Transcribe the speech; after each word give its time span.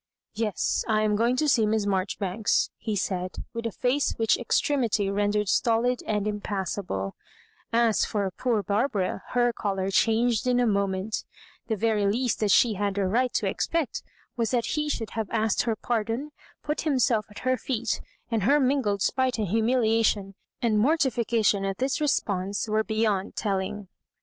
'* 0.23 0.33
Yes,. 0.45 0.83
I 0.87 1.03
am 1.03 1.15
going 1.15 1.35
to 1.35 1.47
see 1.47 1.67
Miss 1.67 1.85
Marjori 1.85 2.17
banks," 2.17 2.71
he 2.79 2.95
said, 2.95 3.35
with 3.53 3.67
a 3.67 3.69
fiMse 3.69 4.17
which 4.17 4.35
extremity 4.39 5.11
ren 5.11 5.31
dered 5.31 5.47
stolid 5.47 6.01
and 6.07 6.25
impassibla 6.25 7.11
As 7.71 8.03
for 8.03 8.31
poor 8.31 8.63
Barbara, 8.63 9.21
her 9.33 9.53
colour 9.53 9.91
changed 9.91 10.47
in 10.47 10.59
a 10.59 10.65
moment 10.65 11.23
The 11.67 11.75
very 11.75 12.07
least 12.07 12.39
that 12.39 12.49
she 12.49 12.73
had 12.73 12.97
a 12.97 13.05
right 13.05 13.31
to 13.33 13.45
expect 13.47 14.01
was 14.35 14.49
that 14.49 14.65
he 14.73 14.89
should 14.89 15.11
have 15.11 15.29
asked 15.29 15.61
her 15.65 15.75
pardon, 15.75 16.31
put 16.63 16.81
himself 16.81 17.27
at 17.29 17.37
her 17.45 17.55
feet; 17.55 18.01
and 18.31 18.41
her 18.41 18.59
mingled 18.59 19.03
spite 19.03 19.37
and 19.37 19.49
humiliation 19.49 20.33
and 20.63 20.79
morti 20.79 21.11
fication 21.11 21.63
at 21.63 21.77
this 21.77 22.01
response 22.01 22.67
were 22.67 22.83
beyond 22.83 23.35
telling. 23.35 23.87